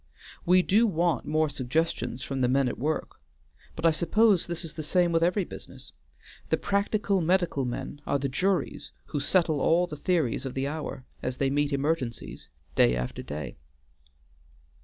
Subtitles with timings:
[0.47, 3.19] We do want more suggestions from the men at work,
[3.75, 5.91] but I suppose this is the same with every business.
[6.49, 11.05] The practical medical men are the juries who settle all the theories of the hour,
[11.21, 13.57] as they meet emergencies day after day."